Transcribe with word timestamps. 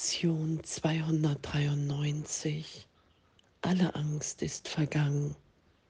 Lektion 0.00 0.64
293. 0.64 2.88
Alle 3.60 3.94
Angst 3.94 4.40
ist 4.40 4.66
vergangen 4.66 5.36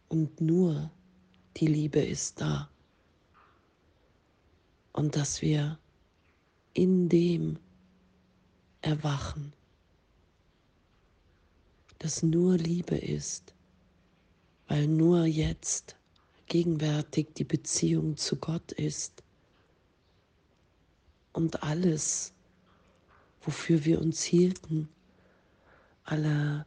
und 0.08 0.40
nur 0.40 0.90
die 1.56 1.68
Liebe 1.68 2.00
ist 2.00 2.40
da. 2.40 2.68
Und 4.92 5.14
dass 5.14 5.42
wir 5.42 5.78
in 6.74 7.08
dem 7.08 7.60
erwachen, 8.82 9.52
dass 12.00 12.24
nur 12.24 12.56
Liebe 12.56 12.96
ist, 12.96 13.54
weil 14.66 14.88
nur 14.88 15.24
jetzt 15.24 15.94
gegenwärtig 16.48 17.28
die 17.36 17.44
Beziehung 17.44 18.16
zu 18.16 18.34
Gott 18.34 18.72
ist 18.72 19.22
und 21.32 21.62
alles, 21.62 22.32
wofür 23.40 23.84
wir 23.84 24.00
uns 24.00 24.22
hielten, 24.22 24.88
alle 26.04 26.66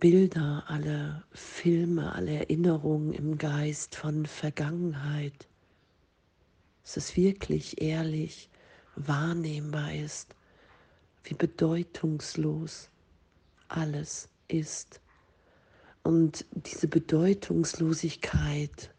Bilder, 0.00 0.64
alle 0.68 1.24
Filme, 1.32 2.14
alle 2.14 2.38
Erinnerungen 2.38 3.12
im 3.12 3.36
Geist 3.36 3.96
von 3.96 4.26
Vergangenheit, 4.26 5.48
dass 6.84 6.96
es 6.96 7.16
wirklich 7.16 7.82
ehrlich 7.82 8.48
wahrnehmbar 8.94 9.94
ist, 9.94 10.36
wie 11.24 11.34
bedeutungslos 11.34 12.90
alles 13.68 14.28
ist. 14.46 15.00
Und 16.02 16.46
diese 16.52 16.88
Bedeutungslosigkeit 16.88 18.90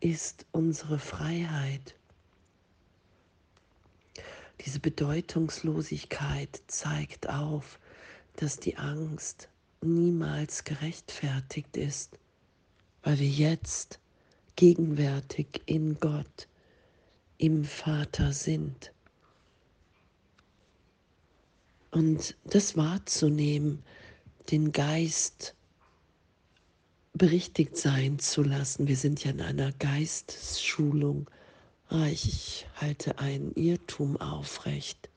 ist 0.00 0.46
unsere 0.52 0.98
Freiheit. 0.98 1.94
Diese 4.60 4.80
Bedeutungslosigkeit 4.80 6.62
zeigt 6.66 7.28
auf, 7.28 7.78
dass 8.36 8.58
die 8.58 8.76
Angst 8.76 9.48
niemals 9.80 10.64
gerechtfertigt 10.64 11.76
ist, 11.76 12.18
weil 13.02 13.18
wir 13.18 13.28
jetzt 13.28 14.00
gegenwärtig 14.56 15.62
in 15.66 15.98
Gott, 15.98 16.48
im 17.38 17.64
Vater 17.64 18.32
sind. 18.32 18.92
Und 21.90 22.36
das 22.44 22.76
wahrzunehmen, 22.76 23.82
den 24.50 24.72
Geist 24.72 25.54
berichtigt 27.12 27.76
sein 27.76 28.18
zu 28.18 28.42
lassen. 28.42 28.88
Wir 28.88 28.96
sind 28.96 29.22
ja 29.24 29.30
in 29.30 29.40
einer 29.40 29.72
Geistesschulung 29.72 31.30
ich 31.90 32.66
halte 32.76 33.18
einen 33.18 33.52
Irrtum 33.54 34.16
aufrecht. 34.16 35.08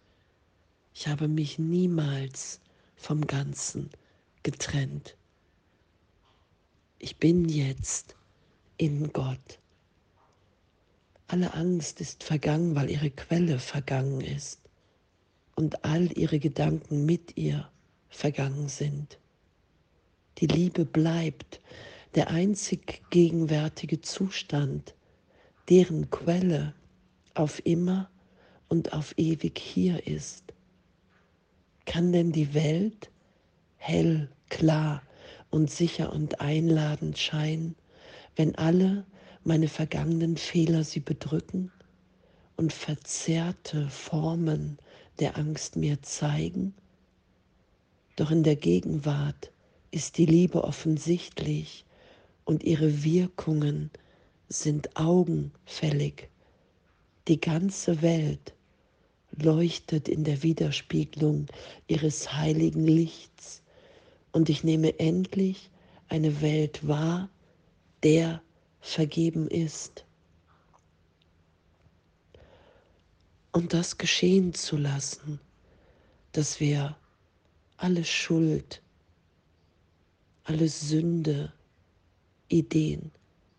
Ich 0.94 1.08
habe 1.08 1.28
mich 1.28 1.60
niemals 1.60 2.60
vom 2.96 3.26
Ganzen 3.26 3.90
getrennt. 4.44 5.16
Ich 7.00 7.18
bin 7.18 7.48
jetzt 7.48 8.16
in 8.78 9.14
Gott. 9.14 9.60
Alle 11.28 11.54
Angst 11.54 12.02
ist 12.02 12.24
vergangen, 12.24 12.76
weil 12.76 12.90
ihre 12.90 13.12
Quelle 13.12 13.60
vergangen 13.60 14.22
ist 14.22 14.60
und 15.56 15.84
all 15.84 16.18
ihre 16.18 16.40
Gedanken 16.40 17.06
mit 17.06 17.38
ihr 17.38 17.70
vergangen 18.10 18.70
sind. 18.70 19.20
Die 20.38 20.48
Liebe 20.48 20.86
bleibt 20.86 21.60
der 22.16 22.30
einzig 22.30 23.04
gegenwärtige 23.10 24.02
Zustand, 24.02 24.96
deren 25.70 26.10
Quelle 26.10 26.74
auf 27.34 27.66
immer 27.66 28.10
und 28.70 28.94
auf 28.94 29.14
ewig 29.18 29.60
hier 29.60 30.08
ist. 30.08 30.54
Kann 31.86 32.12
denn 32.12 32.32
die 32.32 32.54
Welt 32.54 33.10
hell, 33.78 34.30
klar 34.50 35.02
und 35.50 35.70
sicher 35.70 36.12
und 36.12 36.42
einladend 36.42 37.18
scheinen, 37.18 37.76
wenn 38.36 38.56
alle 38.56 39.06
meine 39.44 39.68
vergangenen 39.68 40.38
Fehler 40.38 40.84
sie 40.84 41.00
bedrücken 41.00 41.72
und 42.58 42.74
verzerrte 42.74 43.90
Formen 43.90 44.78
der 45.20 45.38
Angst 45.38 45.76
mir 45.76 46.02
zeigen? 46.02 46.74
Doch 48.16 48.32
in 48.32 48.44
der 48.44 48.56
Gegenwart 48.56 49.52
ist 49.92 50.18
die 50.18 50.26
Liebe 50.26 50.64
offensichtlich 50.64 51.86
und 52.44 52.64
ihre 52.64 53.04
Wirkungen 53.04 53.92
sind 54.50 54.96
augenfällig. 54.96 56.30
Die 57.28 57.40
ganze 57.40 58.02
Welt 58.02 58.54
leuchtet 59.32 60.08
in 60.08 60.24
der 60.24 60.44
Widerspiegelung 60.44 61.48
ihres 61.88 62.34
heiligen 62.34 62.88
Lichts 62.88 63.62
und 64.32 64.50
ich 64.50 64.64
nehme 64.64 65.00
endlich 65.00 65.70
eine 66.10 66.42
Welt 66.42 66.88
wahr, 66.88 67.30
der 68.04 68.42
vergeben 68.80 69.48
ist. 69.50 70.06
Und 73.52 73.74
das 73.74 73.98
geschehen 73.98 74.54
zu 74.54 74.78
lassen, 74.78 75.40
dass 76.32 76.60
wir 76.60 76.96
alle 77.78 78.06
Schuld, 78.06 78.82
alle 80.44 80.70
Sünde, 80.70 81.52
Ideen, 82.48 83.12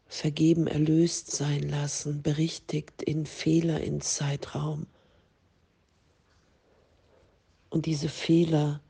vergeben, 0.08 0.66
erlöst 0.66 1.30
sein 1.30 1.68
lassen, 1.68 2.22
berichtigt 2.22 3.02
in 3.02 3.26
Fehler 3.26 3.80
in 3.82 4.00
Zeitraum. 4.00 4.86
Und 7.68 7.84
diese 7.84 8.08
Fehler 8.08 8.80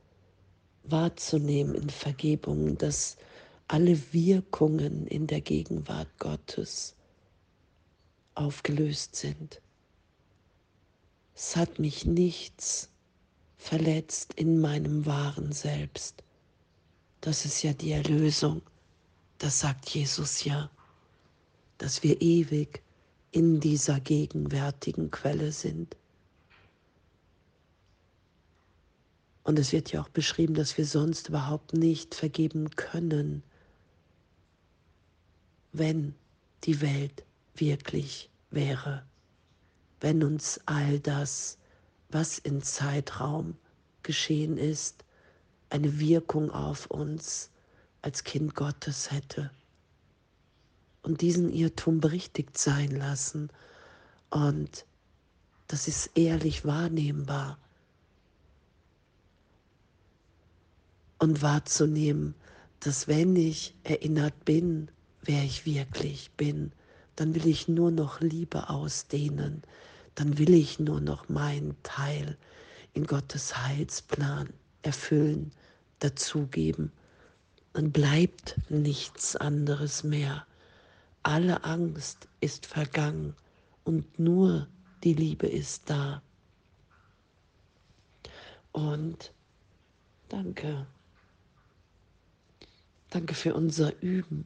wahrzunehmen 0.83 1.75
in 1.75 1.89
Vergebung, 1.89 2.77
dass 2.77 3.17
alle 3.67 4.01
Wirkungen 4.13 5.05
in 5.05 5.27
der 5.27 5.41
Gegenwart 5.41 6.07
Gottes 6.17 6.95
aufgelöst 8.33 9.17
sind. 9.17 9.61
Es 11.35 11.55
hat 11.55 11.77
mich 11.77 12.05
nichts 12.05 12.89
verletzt 13.57 14.33
in 14.35 14.59
meinem 14.59 15.05
wahren 15.05 15.51
Selbst. 15.51 16.23
Das 17.19 17.43
ist 17.43 17.61
ja 17.61 17.73
die 17.73 17.91
Erlösung. 17.91 18.61
Das 19.37 19.59
sagt 19.59 19.89
Jesus 19.89 20.45
ja 20.45 20.69
dass 21.79 22.03
wir 22.03 22.21
ewig 22.21 22.83
in 23.31 23.59
dieser 23.59 23.99
gegenwärtigen 23.99 25.09
Quelle 25.09 25.51
sind. 25.51 25.95
Und 29.43 29.57
es 29.57 29.71
wird 29.71 29.91
ja 29.91 30.01
auch 30.01 30.09
beschrieben, 30.09 30.53
dass 30.53 30.77
wir 30.77 30.85
sonst 30.85 31.29
überhaupt 31.29 31.73
nicht 31.73 32.13
vergeben 32.13 32.69
können, 32.71 33.41
wenn 35.71 36.13
die 36.65 36.81
Welt 36.81 37.23
wirklich 37.55 38.29
wäre, 38.51 39.03
wenn 40.01 40.23
uns 40.23 40.59
all 40.65 40.99
das, 40.99 41.57
was 42.09 42.37
in 42.39 42.61
Zeitraum 42.61 43.55
geschehen 44.03 44.57
ist, 44.57 45.05
eine 45.69 45.99
Wirkung 45.99 46.51
auf 46.51 46.87
uns 46.87 47.49
als 48.01 48.23
Kind 48.23 48.55
Gottes 48.55 49.11
hätte 49.11 49.51
und 51.09 51.21
diesen 51.21 51.51
Irrtum 51.51 52.01
berichtigt 52.01 52.55
sein 52.55 52.91
lassen. 52.91 53.49
Und 54.29 54.85
das 55.67 55.87
ist 55.87 56.11
ehrlich 56.13 56.65
wahrnehmbar. 56.65 57.57
Und 61.17 61.41
wahrzunehmen, 61.41 62.35
dass 62.79 63.07
wenn 63.07 63.35
ich 63.35 63.73
erinnert 63.83 64.45
bin, 64.45 64.91
wer 65.23 65.43
ich 65.43 65.65
wirklich 65.65 66.29
bin, 66.37 66.71
dann 67.15 67.33
will 67.33 67.47
ich 67.47 67.67
nur 67.67 67.89
noch 67.89 68.21
Liebe 68.21 68.69
ausdehnen, 68.69 69.63
dann 70.13 70.37
will 70.37 70.53
ich 70.53 70.79
nur 70.79 71.01
noch 71.01 71.27
meinen 71.27 71.75
Teil 71.81 72.37
in 72.93 73.07
Gottes 73.07 73.57
Heilsplan 73.57 74.49
erfüllen, 74.83 75.53
dazugeben. 75.97 76.91
Dann 77.73 77.91
bleibt 77.91 78.59
nichts 78.69 79.35
anderes 79.35 80.03
mehr 80.03 80.45
alle 81.23 81.63
Angst 81.63 82.27
ist 82.39 82.65
vergangen 82.65 83.35
und 83.83 84.19
nur 84.19 84.67
die 85.03 85.13
Liebe 85.13 85.47
ist 85.47 85.89
da. 85.89 86.21
Und 88.71 89.33
danke. 90.27 90.85
Danke 93.09 93.33
für 93.33 93.55
unser 93.55 93.99
Üben. 94.01 94.45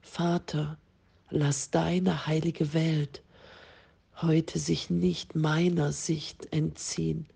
Vater, 0.00 0.78
lass 1.30 1.70
deine 1.70 2.26
heilige 2.26 2.72
Welt 2.72 3.22
heute 4.22 4.58
sich 4.58 4.90
nicht 4.90 5.34
meiner 5.34 5.92
Sicht 5.92 6.52
entziehen. 6.52 7.26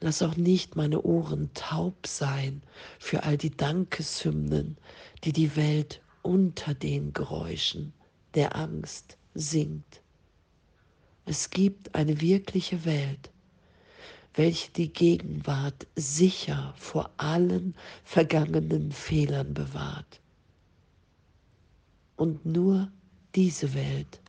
Lass 0.00 0.20
auch 0.20 0.36
nicht 0.36 0.74
meine 0.74 1.02
Ohren 1.02 1.50
taub 1.54 2.06
sein 2.06 2.62
für 2.98 3.22
all 3.22 3.38
die 3.38 3.56
Dankeshymnen, 3.56 4.76
die 5.22 5.32
die 5.32 5.54
Welt 5.54 6.02
unter 6.22 6.74
den 6.74 7.12
Geräuschen 7.12 7.92
der 8.34 8.56
Angst 8.56 9.16
singt. 9.34 10.00
Es 11.24 11.50
gibt 11.50 11.94
eine 11.94 12.20
wirkliche 12.20 12.84
Welt, 12.84 13.30
welche 14.34 14.70
die 14.72 14.92
Gegenwart 14.92 15.86
sicher 15.94 16.74
vor 16.76 17.10
allen 17.16 17.74
vergangenen 18.04 18.92
Fehlern 18.92 19.54
bewahrt. 19.54 20.20
Und 22.16 22.46
nur 22.46 22.90
diese 23.34 23.74
Welt 23.74 24.20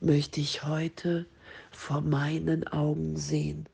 möchte 0.00 0.40
ich 0.40 0.64
heute 0.64 1.26
vor 1.70 2.00
meinen 2.00 2.66
Augen 2.68 3.16
sehen. 3.16 3.68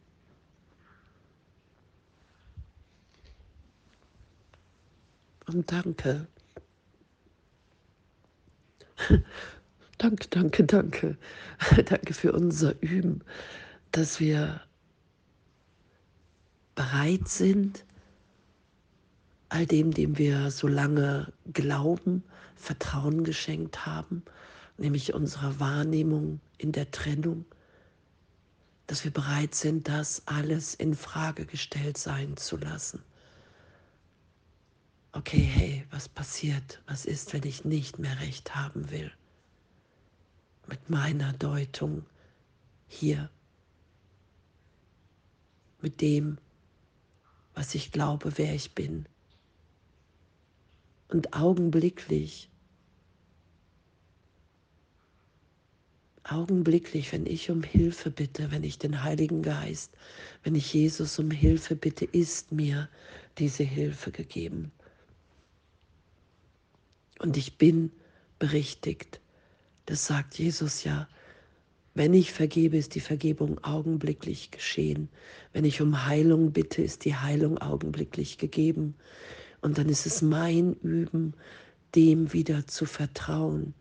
Und 5.47 5.70
danke. 5.70 6.26
danke, 9.99 10.28
danke, 10.28 10.64
danke. 10.64 11.16
danke 11.84 12.14
für 12.14 12.32
unser 12.32 12.81
Üben, 12.82 13.22
dass 13.90 14.20
wir 14.20 14.60
bereit 16.75 17.28
sind, 17.28 17.84
all 19.49 19.66
dem, 19.66 19.93
dem 19.93 20.16
wir 20.16 20.50
so 20.50 20.66
lange 20.66 21.32
glauben, 21.52 22.25
Vertrauen 22.56 23.25
geschenkt 23.25 23.87
haben, 23.87 24.22
nämlich 24.78 25.14
unserer 25.14 25.60
Wahrnehmung 25.60 26.40
in 26.58 26.72
der 26.72 26.90
Trennung, 26.90 27.44
dass 28.87 29.04
wir 29.04 29.10
bereit 29.10 29.54
sind, 29.54 29.88
das 29.88 30.22
alles 30.26 30.75
in 30.75 30.94
Frage 30.94 31.44
gestellt 31.44 31.99
sein 31.99 32.37
zu 32.37 32.56
lassen. 32.56 33.02
Okay, 35.25 35.39
hey, 35.39 35.85
was 35.93 36.09
passiert? 36.09 36.83
Was 36.89 37.07
ist, 37.07 37.33
wenn 37.33 37.45
ich 37.45 37.65
nicht 37.65 38.01
mehr 38.01 38.19
recht 38.19 38.57
haben 38.57 38.91
will? 38.91 39.13
Mit 40.67 40.91
meiner 40.91 41.33
Deutung 41.35 42.05
hier, 42.89 43.31
mit 45.81 46.01
dem, 46.01 46.39
was 47.55 47.77
ich 47.77 47.93
glaube, 47.93 48.37
wer 48.37 48.53
ich 48.53 48.75
bin. 48.75 49.07
Und 51.07 51.33
augenblicklich, 51.35 52.51
augenblicklich, 56.25 57.13
wenn 57.13 57.27
ich 57.27 57.49
um 57.49 57.63
Hilfe 57.63 58.11
bitte, 58.11 58.51
wenn 58.51 58.65
ich 58.65 58.77
den 58.77 59.05
Heiligen 59.05 59.43
Geist, 59.43 59.93
wenn 60.43 60.57
ich 60.57 60.75
Jesus 60.75 61.21
um 61.21 61.31
Hilfe 61.31 61.77
bitte, 61.77 62.07
ist 62.07 62.51
mir 62.51 62.89
diese 63.39 63.63
Hilfe 63.63 64.11
gegeben. 64.11 64.73
Und 67.23 67.37
ich 67.37 67.57
bin 67.57 67.91
berichtigt. 68.39 69.21
Das 69.87 70.07
sagt 70.07 70.39
Jesus 70.39 70.85
ja 70.85 71.09
wenn 71.95 72.15
ich 72.15 72.33
vergebe, 72.33 72.79
ist 72.79 72.95
die 72.95 73.01
Vergebung 73.01 73.63
augenblicklich 73.63 74.51
geschehen. 74.51 75.11
Wenn 75.53 75.65
ich 75.65 75.83
um 75.83 76.07
Heilung 76.07 76.53
bitte, 76.53 76.83
ist 76.83 77.05
die 77.05 77.15
Heilung 77.15 77.59
augenblicklich 77.59 78.39
gegeben. 78.39 78.95
Und 79.61 79.77
dann 79.77 79.89
ist 79.89 80.07
es 80.07 80.23
mein 80.23 80.75
Üben, 80.77 81.35
dem 81.95 82.33
wieder 82.33 82.67
zu 82.67 82.87
vertrauen, 82.87 83.75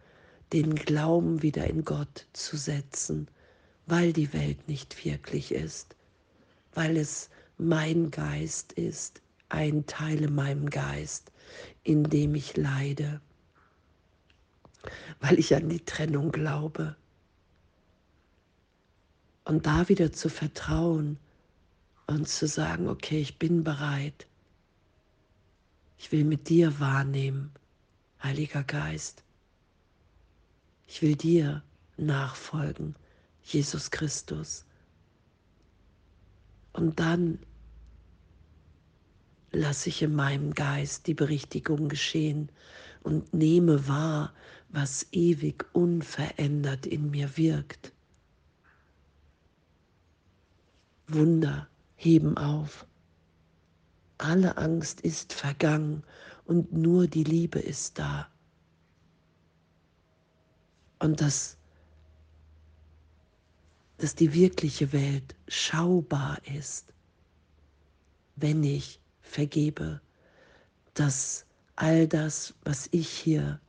den 0.52 0.76
Glauben 0.76 1.42
wieder 1.42 1.66
in 1.68 1.86
Gott 1.86 2.28
zu 2.34 2.58
setzen, 2.58 3.30
weil 3.86 4.12
die 4.12 4.34
Welt 4.34 4.68
nicht 4.68 5.06
wirklich 5.06 5.54
ist, 5.54 5.96
weil 6.74 6.98
es 6.98 7.30
mein 7.58 8.12
Geist 8.12 8.74
ist, 8.74 9.22
ein 9.48 9.86
Teil 9.86 10.24
in 10.24 10.36
meinem 10.36 10.70
Geist, 10.70 11.32
in 11.84 12.04
dem 12.04 12.36
ich 12.36 12.58
leide, 12.58 13.22
weil 15.20 15.40
ich 15.40 15.56
an 15.56 15.70
die 15.70 15.84
Trennung 15.84 16.32
glaube 16.32 16.96
und 19.46 19.66
da 19.66 19.90
wieder 19.90 20.12
zu 20.12 20.30
vertrauen 20.30 21.18
und 22.08 22.28
zu 22.28 22.48
sagen, 22.48 22.88
okay, 22.88 23.22
ich 23.22 23.40
bin 23.40 23.64
bereit. 23.64 24.28
Ich 25.98 26.12
will 26.12 26.24
mit 26.24 26.50
dir 26.50 26.80
wahrnehmen, 26.80 27.52
Heiliger 28.24 28.64
Geist. 28.64 29.24
Ich 30.88 31.02
will 31.02 31.16
dir 31.16 31.64
nachfolgen, 31.98 32.96
Jesus 33.44 33.92
Christus. 33.92 34.66
Und 36.74 37.00
dann 37.00 37.40
lasse 39.52 39.90
ich 39.90 40.02
in 40.02 40.16
meinem 40.16 40.54
Geist 40.54 41.08
die 41.08 41.14
Berichtigung 41.14 41.90
geschehen 41.90 42.50
und 43.04 43.34
nehme 43.34 43.88
wahr, 43.88 44.34
was 44.74 45.06
ewig 45.12 45.66
unverändert 45.74 46.86
in 46.86 47.12
mir 47.12 47.36
wirkt. 47.38 47.92
Wunder 51.08 51.68
heben 51.96 52.38
auf. 52.38 52.86
Alle 54.18 54.58
Angst 54.58 55.02
ist 55.02 55.34
vergangen 55.34 56.04
und 56.46 56.72
nur 56.72 57.08
die 57.08 57.24
Liebe 57.24 57.60
ist 57.60 58.00
da. 58.00 58.30
Und 61.00 61.20
dass, 61.20 61.58
dass 63.98 64.16
die 64.16 64.34
wirkliche 64.34 64.94
Welt 64.94 65.36
schaubar 65.48 66.40
ist, 66.46 66.94
wenn 68.36 68.64
ich 68.64 69.00
vergebe, 69.22 70.00
dass 70.94 71.46
all 71.76 72.08
das, 72.08 72.54
was 72.64 72.88
ich 72.92 73.10
hier 73.10 73.60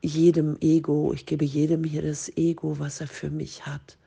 jedem 0.00 0.56
Ego, 0.60 1.12
ich 1.12 1.26
gebe 1.26 1.44
jedem 1.44 1.84
hier 1.84 2.02
das 2.02 2.28
Ego, 2.36 2.78
was 2.78 3.00
er 3.00 3.08
für 3.08 3.30
mich 3.30 3.66
hat, 3.66 3.98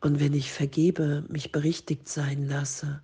und 0.00 0.18
wenn 0.18 0.32
ich 0.32 0.50
vergebe, 0.50 1.24
mich 1.28 1.52
berichtigt 1.52 2.08
sein 2.08 2.48
lasse, 2.48 3.02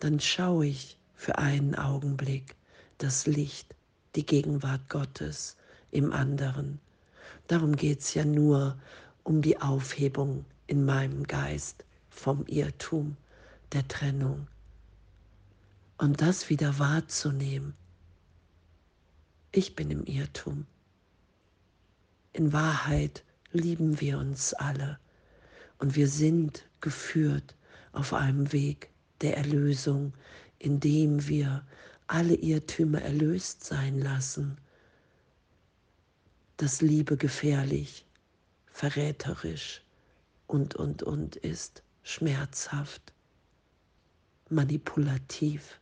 dann 0.00 0.18
schaue 0.18 0.66
ich 0.66 0.98
für 1.14 1.36
einen 1.38 1.74
Augenblick 1.74 2.56
das 2.96 3.26
Licht, 3.26 3.74
die 4.14 4.24
Gegenwart 4.24 4.88
Gottes 4.88 5.56
im 5.90 6.12
anderen. 6.12 6.80
Darum 7.48 7.76
geht 7.76 8.00
es 8.00 8.14
ja 8.14 8.24
nur 8.24 8.78
um 9.24 9.42
die 9.42 9.60
Aufhebung 9.60 10.46
in 10.66 10.84
meinem 10.84 11.24
Geist 11.24 11.84
vom 12.08 12.46
Irrtum, 12.46 13.16
der 13.72 13.86
Trennung. 13.86 14.46
Und 15.98 16.22
das 16.22 16.48
wieder 16.48 16.78
wahrzunehmen. 16.78 17.74
Ich 19.52 19.76
bin 19.76 19.90
im 19.90 20.04
Irrtum. 20.04 20.66
In 22.32 22.52
Wahrheit 22.52 23.24
lieben 23.52 24.00
wir 24.00 24.18
uns 24.18 24.54
alle. 24.54 24.98
Und 25.78 25.96
wir 25.96 26.08
sind 26.08 26.68
geführt 26.80 27.56
auf 27.92 28.12
einem 28.12 28.52
Weg 28.52 28.90
der 29.20 29.36
Erlösung, 29.36 30.12
indem 30.58 31.26
wir 31.26 31.66
alle 32.06 32.34
Irrtümer 32.34 33.02
erlöst 33.02 33.64
sein 33.64 33.98
lassen, 33.98 34.58
dass 36.56 36.80
Liebe 36.80 37.16
gefährlich, 37.16 38.06
verräterisch 38.66 39.82
und, 40.46 40.74
und, 40.74 41.02
und 41.02 41.36
ist, 41.36 41.82
schmerzhaft, 42.02 43.12
manipulativ. 44.48 45.80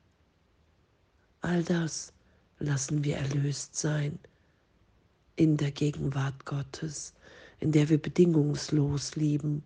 All 1.41 1.62
das 1.62 2.12
lassen 2.59 3.05
wir 3.05 3.17
erlöst 3.17 3.76
sein 3.76 4.19
in 5.37 5.57
der 5.57 5.71
Gegenwart 5.71 6.45
Gottes, 6.45 7.14
in 7.61 7.73
der 7.73 7.88
wir 7.88 7.99
bedingungslos 7.99 9.16
lieben 9.16 9.62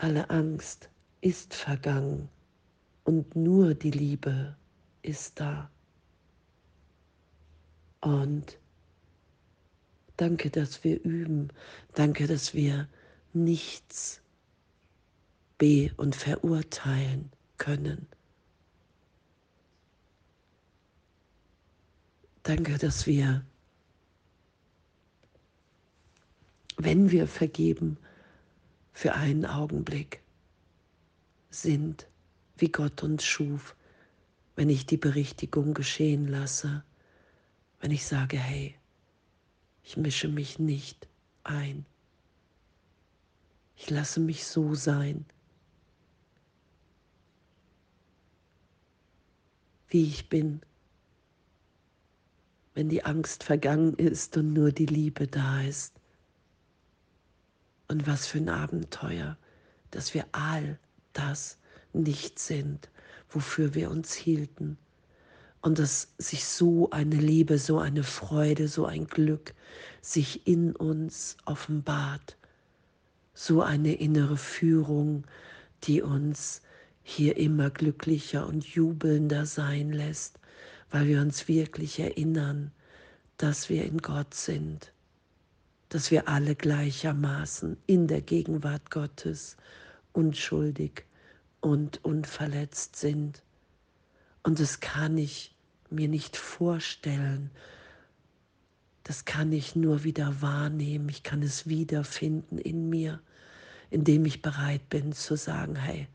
Alle 0.00 0.30
Angst 0.30 0.90
ist 1.22 1.54
vergangen 1.54 2.28
und 3.02 3.34
nur 3.34 3.74
die 3.74 3.90
Liebe 3.90 4.56
ist 5.02 5.40
da. 5.40 5.68
Und 8.00 8.60
danke, 10.16 10.50
dass 10.50 10.84
wir 10.84 11.02
üben. 11.02 11.48
Danke, 11.94 12.28
dass 12.28 12.54
wir 12.54 12.86
nichts 13.32 14.20
be- 15.58 15.90
und 15.96 16.14
verurteilen 16.14 17.32
können. 17.56 18.06
Danke, 22.48 22.78
dass 22.78 23.06
wir, 23.06 23.44
wenn 26.78 27.10
wir 27.10 27.28
vergeben, 27.28 27.98
für 28.94 29.12
einen 29.12 29.44
Augenblick 29.44 30.22
sind, 31.50 32.06
wie 32.56 32.72
Gott 32.72 33.02
uns 33.02 33.22
schuf, 33.22 33.76
wenn 34.56 34.70
ich 34.70 34.86
die 34.86 34.96
Berichtigung 34.96 35.74
geschehen 35.74 36.26
lasse, 36.26 36.82
wenn 37.80 37.90
ich 37.90 38.06
sage, 38.06 38.38
hey, 38.38 38.74
ich 39.84 39.98
mische 39.98 40.28
mich 40.28 40.58
nicht 40.58 41.06
ein. 41.44 41.84
Ich 43.76 43.90
lasse 43.90 44.20
mich 44.20 44.46
so 44.46 44.74
sein, 44.74 45.26
wie 49.90 50.04
ich 50.04 50.30
bin, 50.30 50.62
wenn 52.78 52.88
die 52.88 53.04
Angst 53.04 53.42
vergangen 53.42 53.94
ist 53.94 54.36
und 54.36 54.52
nur 54.52 54.70
die 54.70 54.86
Liebe 54.86 55.26
da 55.26 55.62
ist. 55.62 55.94
Und 57.88 58.06
was 58.06 58.28
für 58.28 58.38
ein 58.38 58.48
Abenteuer, 58.48 59.36
dass 59.90 60.14
wir 60.14 60.26
all 60.30 60.78
das 61.12 61.58
nicht 61.92 62.38
sind, 62.38 62.88
wofür 63.30 63.74
wir 63.74 63.90
uns 63.90 64.14
hielten. 64.14 64.78
Und 65.60 65.80
dass 65.80 66.14
sich 66.18 66.44
so 66.44 66.88
eine 66.90 67.16
Liebe, 67.16 67.58
so 67.58 67.80
eine 67.80 68.04
Freude, 68.04 68.68
so 68.68 68.86
ein 68.86 69.08
Glück 69.08 69.54
sich 70.00 70.46
in 70.46 70.76
uns 70.76 71.36
offenbart. 71.46 72.36
So 73.34 73.60
eine 73.60 73.94
innere 73.94 74.36
Führung, 74.36 75.26
die 75.82 76.00
uns 76.00 76.62
hier 77.02 77.38
immer 77.38 77.70
glücklicher 77.70 78.46
und 78.46 78.64
jubelnder 78.64 79.46
sein 79.46 79.90
lässt, 79.90 80.38
weil 80.90 81.06
wir 81.06 81.20
uns 81.20 81.48
wirklich 81.48 81.98
erinnern, 81.98 82.72
dass 83.36 83.68
wir 83.68 83.84
in 83.84 83.98
Gott 83.98 84.34
sind, 84.34 84.92
dass 85.88 86.10
wir 86.10 86.28
alle 86.28 86.54
gleichermaßen 86.54 87.76
in 87.86 88.08
der 88.08 88.20
Gegenwart 88.20 88.90
Gottes 88.90 89.56
unschuldig 90.12 91.04
und 91.60 92.04
unverletzt 92.04 92.96
sind. 92.96 93.42
Und 94.42 94.60
das 94.60 94.80
kann 94.80 95.18
ich 95.18 95.54
mir 95.90 96.08
nicht 96.08 96.36
vorstellen. 96.36 97.50
Das 99.04 99.24
kann 99.24 99.52
ich 99.52 99.76
nur 99.76 100.04
wieder 100.04 100.42
wahrnehmen. 100.42 101.08
Ich 101.08 101.22
kann 101.22 101.42
es 101.42 101.68
wiederfinden 101.68 102.58
in 102.58 102.90
mir, 102.90 103.20
indem 103.90 104.26
ich 104.26 104.42
bereit 104.42 104.88
bin 104.90 105.12
zu 105.12 105.36
sagen, 105.36 105.76
hey, 105.76 106.08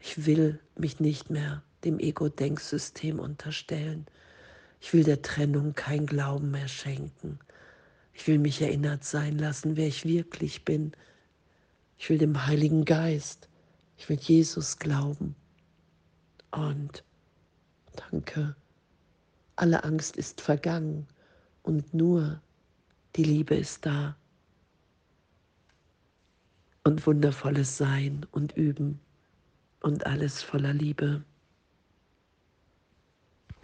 ich 0.00 0.26
will 0.26 0.58
mich 0.76 0.98
nicht 0.98 1.30
mehr 1.30 1.62
dem 1.84 1.98
Ego-Denksystem 1.98 3.18
unterstellen. 3.18 4.06
Ich 4.80 4.92
will 4.92 5.04
der 5.04 5.22
Trennung 5.22 5.74
kein 5.74 6.06
Glauben 6.06 6.50
mehr 6.50 6.68
schenken. 6.68 7.38
Ich 8.12 8.26
will 8.26 8.38
mich 8.38 8.60
erinnert 8.60 9.04
sein 9.04 9.38
lassen, 9.38 9.76
wer 9.76 9.86
ich 9.86 10.04
wirklich 10.04 10.64
bin. 10.64 10.92
Ich 11.98 12.10
will 12.10 12.18
dem 12.18 12.46
Heiligen 12.46 12.84
Geist, 12.84 13.48
ich 13.96 14.08
will 14.08 14.18
Jesus 14.18 14.78
glauben. 14.78 15.36
Und 16.50 17.04
danke, 17.94 18.56
alle 19.56 19.84
Angst 19.84 20.16
ist 20.16 20.40
vergangen 20.40 21.06
und 21.62 21.94
nur 21.94 22.42
die 23.16 23.24
Liebe 23.24 23.54
ist 23.54 23.86
da. 23.86 24.16
Und 26.84 27.06
wundervolles 27.06 27.76
Sein 27.78 28.26
und 28.32 28.56
Üben 28.56 28.98
und 29.80 30.04
alles 30.06 30.42
voller 30.42 30.74
Liebe. 30.74 31.22